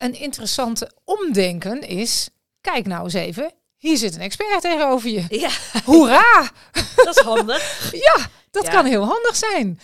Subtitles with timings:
[0.00, 2.28] een interessante omdenken is,
[2.60, 5.24] kijk nou eens even, hier zit een expert tegenover je.
[5.28, 5.50] Ja,
[5.84, 6.50] Hoera!
[7.04, 7.92] dat is handig.
[8.06, 8.70] Ja, dat Ja.
[8.70, 9.78] kan heel handig zijn.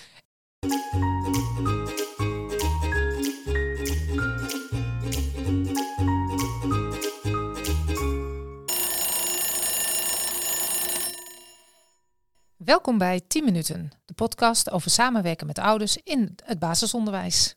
[12.56, 17.55] Welkom bij 10 minuten, de podcast over samenwerken met ouders in het basisonderwijs.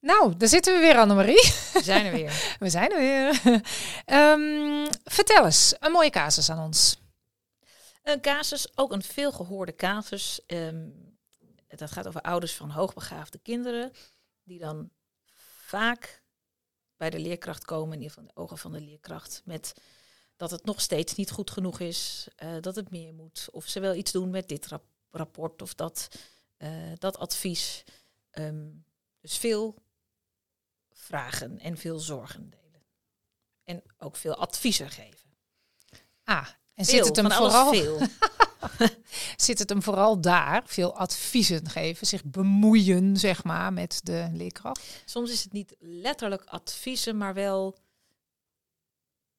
[0.00, 1.52] Nou, daar zitten we weer, Annemarie.
[1.72, 2.32] We zijn er weer.
[2.58, 3.60] We zijn er weer.
[4.04, 6.98] Ehm, vertel eens, een mooie casus aan ons.
[8.02, 10.40] Een casus, ook een veelgehoorde casus.
[10.46, 10.88] ehm,
[11.68, 13.92] dat gaat over ouders van hoogbegaafde kinderen.
[14.42, 14.90] Die dan
[15.56, 16.22] vaak
[16.96, 19.42] bij de leerkracht komen, in ieder geval in de ogen van de leerkracht.
[19.44, 19.74] Met
[20.36, 23.48] dat het nog steeds niet goed genoeg is, eh, dat het meer moet.
[23.50, 26.08] Of ze wel iets doen met dit rap- rapport of dat,
[26.56, 27.82] eh, dat advies.
[28.30, 28.66] Ehm,
[29.20, 29.74] dus veel
[31.06, 32.86] vragen en veel zorgen delen.
[33.64, 35.30] En ook veel adviezen geven.
[36.24, 37.98] Ah, en Veel, zit het, hem vooral, veel.
[39.46, 45.02] zit het hem vooral daar, veel adviezen geven, zich bemoeien, zeg maar, met de leerkracht?
[45.04, 47.78] Soms is het niet letterlijk adviezen, maar wel.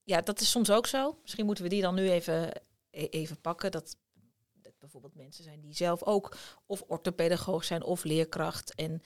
[0.03, 1.19] Ja, dat is soms ook zo.
[1.21, 2.51] Misschien moeten we die dan nu even,
[2.89, 3.71] e- even pakken.
[3.71, 3.95] Dat,
[4.53, 8.75] dat bijvoorbeeld mensen zijn die zelf ook of orthopedagoog zijn of leerkracht.
[8.75, 9.01] En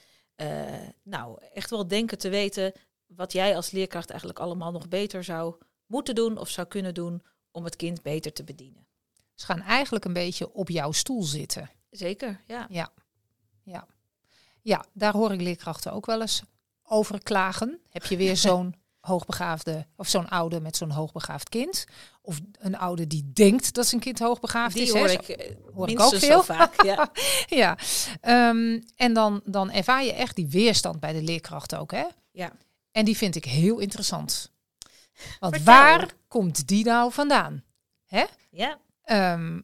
[1.02, 2.72] nou, echt wel denken te weten
[3.06, 5.54] wat jij als leerkracht eigenlijk allemaal nog beter zou
[5.86, 8.86] moeten doen of zou kunnen doen om het kind beter te bedienen.
[9.34, 11.70] Ze gaan eigenlijk een beetje op jouw stoel zitten.
[11.90, 12.66] Zeker, ja.
[12.68, 12.92] Ja,
[13.62, 13.86] ja.
[14.62, 16.42] ja daar hoor ik leerkrachten ook wel eens
[16.82, 17.80] over klagen.
[17.90, 18.74] Heb je weer zo'n
[19.06, 21.84] hoogbegaafde, of zo'n ouder met zo'n hoogbegaafd kind?
[22.22, 24.90] Of een ouder die denkt dat zijn kind hoogbegaafd Die is.
[24.92, 25.12] hoor hè?
[25.12, 26.18] ik, eh, hoor ik ook veel.
[26.38, 26.82] zo vaak.
[26.82, 27.10] Ja.
[27.46, 27.76] Ja,
[28.20, 32.04] Ehm, en dan, dan ervaar je echt die weerstand bij de leerkracht ook, hè?
[32.30, 32.52] ja.
[32.90, 34.50] En die vind ik heel interessant.
[35.40, 35.74] Want Vertel.
[35.74, 37.62] waar komt die nou vandaan?
[38.04, 38.24] Hè?
[38.50, 38.78] ja.
[39.04, 39.60] Ehm,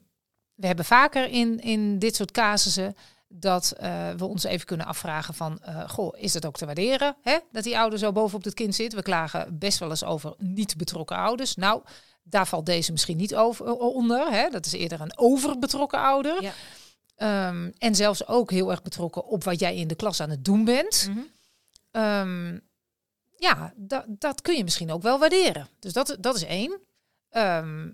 [0.55, 2.95] we hebben vaker in, in dit soort casussen
[3.31, 7.15] dat eh, we ons even kunnen afvragen van, eh, goh, is het ook te waarderen
[7.21, 7.37] hè?
[7.51, 8.93] dat die ouder zo bovenop het kind zit?
[8.93, 11.55] We klagen best wel eens over niet betrokken ouders.
[11.55, 11.83] Nou,
[12.23, 14.31] daar valt deze misschien niet over, onder.
[14.31, 14.49] Hè?
[14.49, 16.43] Dat is eerder een overbetrokken ouder.
[16.43, 16.53] Ja.
[17.15, 20.45] Ehm, en zelfs ook heel erg betrokken op wat jij in de klas aan het
[20.45, 21.07] doen bent.
[21.09, 21.19] Mhm.
[21.91, 22.59] Ehm,
[23.35, 25.67] ja, dat, dat kun je misschien ook wel waarderen.
[25.79, 26.79] Dus dat, dat is één.
[27.29, 27.89] Ehm,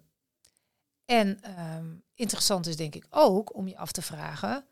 [1.06, 1.40] en
[2.14, 4.66] interessant is denk ik ook om je af te vragen,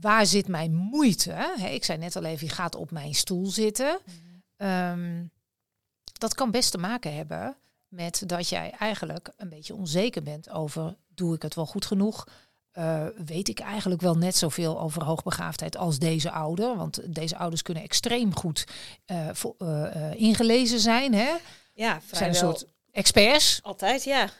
[0.00, 1.54] waar zit mijn moeite?
[1.70, 3.98] Ik zei net al even, je gaat op mijn stoel zitten.
[4.56, 5.24] Ehm,
[6.12, 7.56] dat kan best te maken hebben
[7.88, 12.26] met dat jij eigenlijk een beetje onzeker bent over, doe ik het wel goed genoeg?
[12.70, 16.76] Eh, weet ik eigenlijk wel net zoveel over hoogbegaafdheid als deze ouder?
[16.76, 18.66] Want deze ouders kunnen extreem goed
[19.04, 19.28] eh,
[19.58, 21.14] eh, ingelezen zijn.
[21.14, 21.30] Hè?
[21.72, 23.60] Ja, Zijn een soort experts.
[23.62, 24.30] altijd, ja.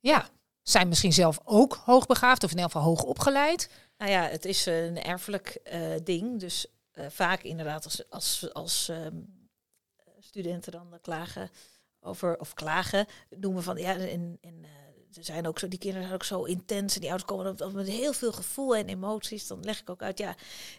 [0.00, 0.28] Ja,
[0.62, 3.70] zijn misschien zelf ook hoogbegaafd of in elk geval hoog opgeleid.
[3.96, 6.40] Nou ja, het is een erfelijk eh, ding.
[6.40, 9.16] Dus eh, vaak inderdaad als, als, als ehm,
[10.18, 11.50] studenten dan klagen
[12.00, 13.06] over, of klagen,
[13.36, 14.70] noemen van ja, en, eh,
[15.16, 17.72] er zijn ook zo, die kinderen zijn ook zo intens en die ouders komen op,
[17.72, 19.46] met heel veel gevoel en emoties.
[19.46, 20.34] Dan leg ik ook uit, ja,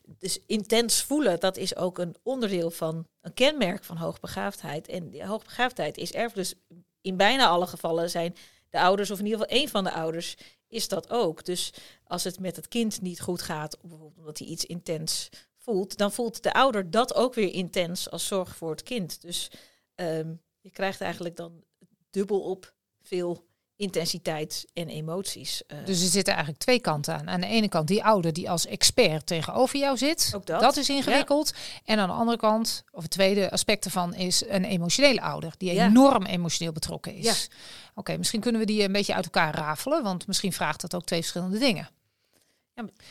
[0.06, 4.88] dus intens voelen, dat is ook een onderdeel van een kenmerk van hoogbegaafdheid.
[4.88, 6.50] En die hoogbegaafdheid is erfelijk.
[6.50, 8.36] Dus in bijna alle gevallen zijn
[8.70, 10.36] de ouders, of in ieder geval één van de ouders,
[10.68, 11.46] is dat ook.
[11.46, 15.98] Dus als het met het kind niet goed gaat, bijvoorbeeld omdat hij iets intens voelt,
[15.98, 19.22] dan voelt de ouder dat ook weer intens als zorg voor het kind.
[19.22, 19.52] Dus
[19.96, 21.64] ehm, je krijgt eigenlijk dan
[22.09, 23.46] dubbel op veel
[23.78, 25.66] intensiteit en emoties.
[25.68, 27.30] eh, Dus er zitten eigenlijk twee kanten aan.
[27.30, 30.31] Aan de ene kant die ouder die als expert tegenover jou zit.
[30.36, 30.78] Ook dat.
[30.78, 31.53] is ingewikkeld.
[31.85, 35.53] En aan de andere kant, of het tweede aspect ervan, is een emotionele ouder.
[35.58, 35.85] Die Ja.
[35.85, 37.25] enorm emotioneel betrokken is.
[37.25, 37.56] Ja.
[37.96, 40.03] Oké, misschien kunnen we die een beetje uit elkaar rafelen.
[40.03, 41.90] Want misschien vraagt dat ook twee verschillende dingen.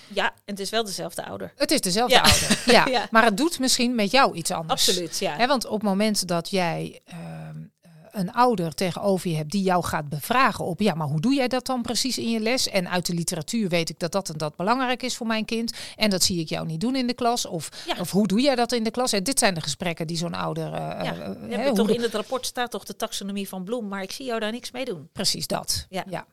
[0.08, 1.52] ja, en het is wel dezelfde ouder.
[1.56, 2.20] Het is dezelfde Ja.
[2.22, 2.62] ouder.
[2.72, 2.86] Ja.
[2.86, 3.08] Ja.
[3.10, 4.88] Maar het doet misschien met jou iets anders.
[4.88, 5.46] Absoluut, ja.
[5.46, 7.73] Want op het moment dat jij ehm, eh,
[8.14, 11.48] een ouder tegenover je hebt die jou gaat bevragen op, ja, maar hoe doe jij
[11.48, 12.68] dat dan precies in je les?
[12.68, 15.72] En uit de literatuur weet ik dat dat en dat belangrijk is voor mijn kind.
[15.96, 17.46] En dat zie ik jou niet doen in de klas.
[17.46, 18.00] Of, Ja.
[18.00, 19.12] of hoe doe jij dat in de klas?
[19.12, 20.70] En dit zijn de gesprekken die zo'n ouder.
[20.70, 24.12] Ja, we hè, toch in het rapport staat toch de taxonomie van Bloem, maar ik
[24.12, 25.08] zie jou daar niks mee doen.
[25.12, 25.86] Precies dat.
[25.88, 26.26] Ja.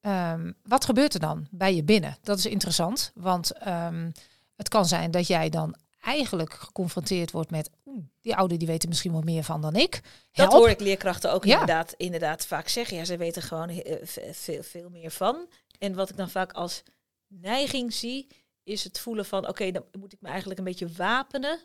[0.00, 2.16] Ehm, wat gebeurt er dan bij je binnen?
[2.22, 4.10] Dat is interessant, want ehm,
[4.56, 7.87] het kan zijn dat jij dan eigenlijk geconfronteerd wordt met "Oeh,
[8.20, 10.00] die ouder die weet er misschien wel meer van dan ik.
[10.32, 11.52] Dat hoor ik leerkrachten ook Ja.
[11.52, 12.96] inderdaad, inderdaad vaak zeggen.
[12.96, 15.46] Ja, ze weten gewoon eh, ve- veel, veel meer van.
[15.78, 16.82] En wat ik dan vaak als
[17.26, 18.26] neiging zie,
[18.64, 19.48] is het voelen van...
[19.48, 21.58] oké, dan moet ik me eigenlijk een beetje wapenen...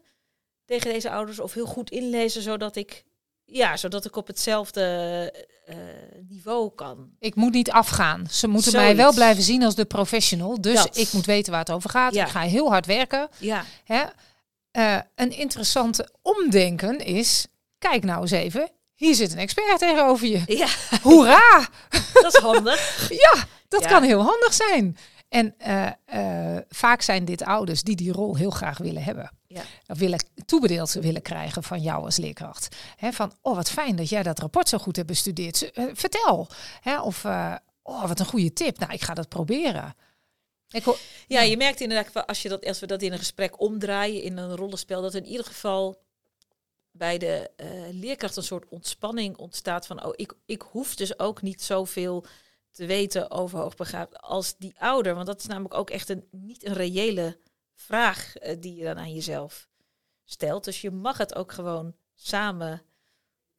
[0.65, 3.03] tegen deze ouders of heel goed inlezen, zodat ik,
[3.45, 4.81] ja, zodat ik op hetzelfde
[5.65, 5.75] eh,
[6.27, 7.09] niveau kan.
[7.19, 8.27] Ik moet niet afgaan.
[8.31, 10.61] Ze moeten mij wel blijven zien als de professional.
[10.61, 10.97] Dus Dat.
[10.97, 12.13] ik moet weten waar het over gaat.
[12.13, 12.25] Ja.
[12.25, 13.29] Ik ga heel hard werken.
[13.39, 14.03] Ja, Hè?
[14.73, 17.45] Eh, een interessante omdenken is,
[17.77, 20.41] kijk nou eens even, hier zit een expert tegenover je.
[20.57, 20.67] ja
[21.01, 21.67] Hoera!
[22.21, 23.09] dat is handig.
[23.09, 23.87] Ja, dat Ja.
[23.87, 24.97] kan heel handig zijn.
[25.29, 29.31] En eh, eh, vaak zijn dit ouders die die rol heel graag willen hebben.
[29.47, 29.61] Ja.
[29.87, 32.75] Of willen toebedeeld willen krijgen van jou als leerkracht.
[32.99, 35.71] Van, oh wat fijn dat jij dat rapport zo goed hebt bestudeerd.
[35.93, 36.47] Vertel.
[37.03, 37.25] Of,
[37.83, 38.79] oh wat een goede tip.
[38.79, 39.95] Nou, ik ga dat proberen.
[40.73, 43.59] Ik hoor- Ja, je merkt inderdaad, als, je dat, als we dat in een gesprek
[43.59, 46.01] omdraaien, in een rollenspel, dat in ieder geval
[46.91, 51.41] bij de eh, leerkracht een soort ontspanning ontstaat van, oh, ik, ik hoef dus ook
[51.41, 52.25] niet zoveel
[52.71, 55.15] te weten over hoogbegaafd als die ouder.
[55.15, 57.37] Want dat is namelijk ook echt een, niet een reële
[57.73, 59.67] vraag eh, die je dan aan jezelf
[60.25, 60.63] stelt.
[60.63, 62.81] Dus je mag het ook gewoon samen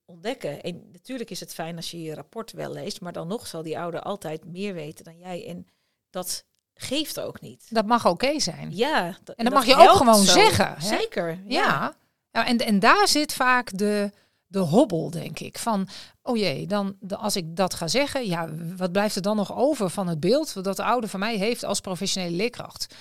[0.05, 0.63] ontdekken.
[0.63, 3.63] En natuurlijk is het fijn als je je rapport wel leest, maar dan nog zal
[3.63, 5.47] die ouder altijd meer weten dan jij.
[5.47, 5.67] En
[6.11, 7.67] dat geeft ook niet.
[7.69, 8.77] dat mag oké zijn.
[8.77, 10.33] Ja, En dat mag je ook gewoon zo.
[10.33, 10.87] zeggen, hè?
[10.87, 11.29] Zeker.
[11.47, 11.63] Ja.
[11.63, 11.95] Ja.
[12.31, 14.11] ja en, en daar zit vaak de,
[14.47, 15.59] de hobbel, denk ik.
[15.59, 15.89] Van,
[16.23, 19.57] oh jee, dan, de, als ik dat ga zeggen, ja, wat blijft er dan nog
[19.57, 22.95] over van het beeld dat de ouder van mij heeft als professionele leerkracht?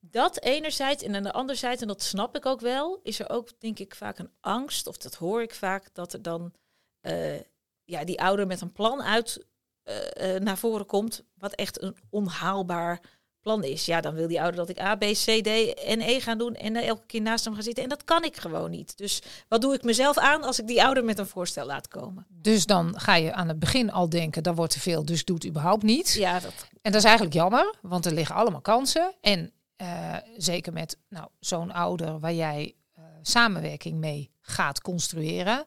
[0.00, 3.30] Dat enerzijds en aan de andere zijde, en dat snap ik ook wel, is er
[3.30, 6.52] ook denk ik vaak een angst, of dat hoor ik vaak, dat er dan
[7.00, 7.40] eh,
[7.84, 9.46] ja, die ouder met een plan uit
[9.84, 13.00] eh, eh, naar voren komt, wat echt een onhaalbaar
[13.40, 13.84] plan is.
[13.84, 16.54] Ja, dan wil die ouder dat ik A, B, C, D en E ga doen
[16.54, 17.82] en elke keer naast hem ga zitten.
[17.82, 18.96] En dat kan ik gewoon niet.
[18.98, 22.26] Dus wat doe ik mezelf aan als ik die ouder met een voorstel laat komen?
[22.28, 25.36] Dus dan ga je aan het begin al denken, dat wordt te veel, dus doe
[25.36, 26.12] het überhaupt niet.
[26.12, 26.52] Ja, dat,
[26.82, 29.14] En dat is eigenlijk jammer, want er liggen allemaal kansen.
[29.20, 32.74] En eh, zeker met nou, zo'n ouder waar jij
[33.22, 35.64] samenwerking mee gaat construeren,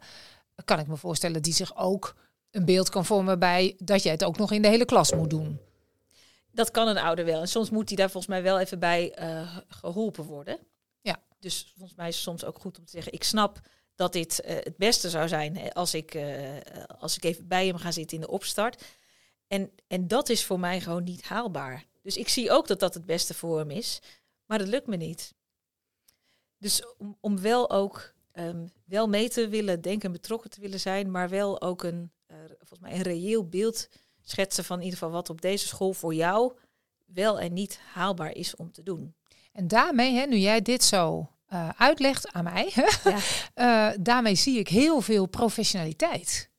[0.65, 2.15] kan ik me voorstellen die zich ook
[2.51, 5.29] een beeld kan vormen bij dat jij het ook nog in de hele klas moet
[5.29, 5.59] doen.
[6.51, 7.41] Dat kan een ouder wel.
[7.41, 10.59] En soms moet hij daar volgens mij wel even bij eh, geholpen worden.
[11.01, 11.23] Ja.
[11.39, 13.59] Dus volgens mij is het soms ook goed om te zeggen: ik snap
[13.95, 16.57] dat dit eh, het beste zou zijn hè, als ik, eh,
[16.99, 18.83] als ik even bij hem ga zitten in de opstart.
[19.47, 21.85] En, en dat is voor mij gewoon niet haalbaar.
[22.01, 23.99] Dus ik zie ook dat dat het beste voor hem is,
[24.45, 25.33] maar dat lukt me niet.
[26.57, 31.11] Dus om, om wel ook ehm, wel mee te willen denken, betrokken te willen zijn,
[31.11, 32.16] maar wel ook een, eh,
[32.67, 33.87] volgens mij een reëel beeld
[34.23, 36.53] schetsen van in ieder geval wat op deze school voor jou
[37.05, 39.15] wel en niet haalbaar is om te doen.
[39.51, 42.71] En daarmee, hè, nu jij dit zo eh, uitlegt aan mij,
[43.03, 43.17] Ja.
[43.93, 46.49] eh, daarmee zie ik heel veel professionaliteit.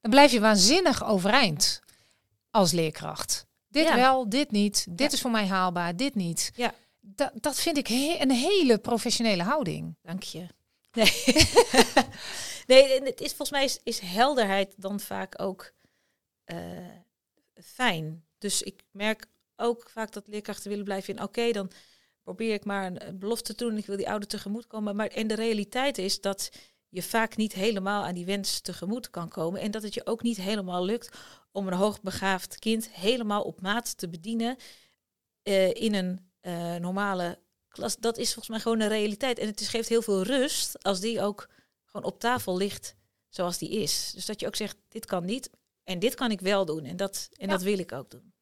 [0.00, 1.80] Dan blijf je waanzinnig overeind
[2.50, 3.46] als leerkracht.
[3.68, 3.94] Dit Ja.
[3.96, 4.86] wel, dit niet.
[4.90, 5.16] Dit Ja.
[5.16, 6.50] is voor mij haalbaar, dit niet.
[6.54, 6.74] Ja.
[7.00, 9.96] Dat, dat vind ik he- een hele professionele houding.
[10.02, 10.46] Dank je.
[10.92, 11.12] Nee,
[12.66, 15.72] nee het is volgens mij is, helderheid dan vaak ook
[16.44, 16.58] eh,
[17.54, 18.24] fijn.
[18.38, 19.26] Dus ik merk
[19.56, 21.22] ook vaak dat leerkrachten willen blijven in.
[21.22, 21.70] Oké, dan
[22.22, 23.76] probeer ik maar een, belofte te doen.
[23.76, 24.96] Ik wil die ouder tegemoet komen.
[24.96, 26.50] Maar en de realiteit is dat
[26.88, 29.60] je vaak niet helemaal aan die wens tegemoet kan komen.
[29.60, 31.18] En dat het je ook niet helemaal lukt
[31.52, 34.56] om een hoogbegaafd kind helemaal op maat te bedienen
[35.42, 37.38] eh, in een eh, normale
[37.68, 37.96] klas.
[37.96, 39.38] Dat is volgens mij gewoon een realiteit.
[39.38, 41.48] En het is, geeft heel veel rust als die ook
[41.92, 42.94] gewoon op tafel ligt
[43.28, 44.10] zoals die is.
[44.14, 45.50] Dus dat je ook zegt, dit kan niet
[45.84, 46.84] en dit kan ik wel doen.
[46.84, 47.52] En dat, en Ja.
[47.52, 48.32] dat wil ik ook doen.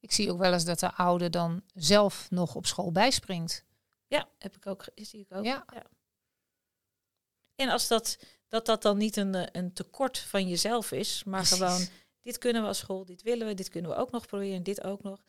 [0.00, 3.64] Ik zie ook wel eens dat de ouder dan zelf nog op school bijspringt.
[4.06, 5.44] Ja, heb ik ook, zie ik ook.
[5.44, 5.64] Ja.
[7.54, 11.40] En als dat, dat dat dan niet een, eh, een tekort van jezelf is, maar
[11.42, 11.56] Precies.
[11.58, 11.86] gewoon,
[12.20, 14.82] dit kunnen we als school, dit willen we, dit kunnen we ook nog proberen, dit
[14.82, 15.24] ook nog.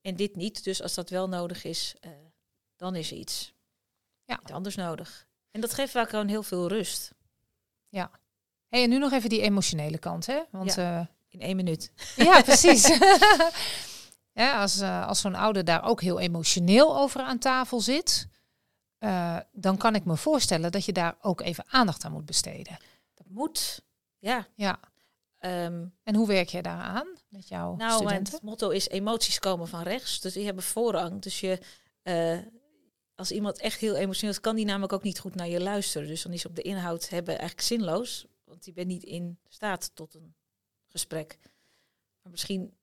[0.00, 0.64] En dit niet.
[0.64, 2.10] Dus als dat wel nodig is, eh,
[2.76, 3.54] dan is er iets.
[4.24, 4.40] Ja.
[4.42, 5.28] Iets anders nodig.
[5.50, 7.12] En dat geeft vaak gewoon heel veel rust.
[8.68, 10.40] Hey, en nu nog even die emotionele kant, hè?
[10.50, 11.92] Want ja, In één minuut.
[12.16, 12.98] ja precies.
[14.32, 18.28] ja, als eh, als zo'n ouder daar ook heel emotioneel over aan tafel zit,
[18.98, 22.76] eh, dan kan ik me voorstellen dat je daar ook even aandacht aan moet besteden.
[23.14, 23.82] Dat moet.
[24.18, 24.46] Ja.
[24.54, 24.78] Ja.
[25.38, 28.32] Ehm, En hoe werk je daaraan met jouw nou, studenten?
[28.32, 30.20] mijn motto is emoties komen van rechts.
[30.20, 31.22] Dus die hebben voorrang.
[31.22, 31.58] Dus je,
[32.02, 32.38] eh,
[33.20, 36.08] als iemand echt heel emotioneel is, kan die namelijk ook niet goed naar je luisteren.
[36.08, 38.26] Dus dan is op de inhoud hebben eigenlijk zinloos.
[38.44, 40.34] Want die bent niet in staat tot een
[40.86, 41.38] gesprek.
[42.22, 42.74] Maar misschien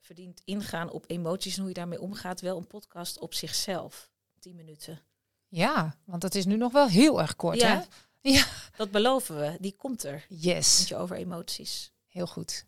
[0.00, 4.10] verdient ingaan op emoties en hoe je daarmee omgaat wel een podcast op zichzelf.
[4.38, 5.00] 10 minuten.
[5.48, 7.78] Ja, want dat is nu nog wel heel erg kort, Ja.
[7.78, 7.84] hè?
[8.30, 8.46] Ja.
[8.76, 9.56] Dat beloven we.
[9.60, 10.26] Die komt er.
[10.28, 11.92] Yes, Eentje over emoties.
[12.06, 12.66] heel goed.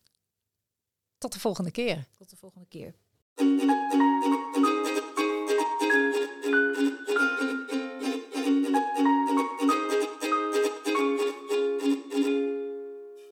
[1.19, 2.07] Tot de volgende keer.
[2.19, 2.95] Tot de volgende keer.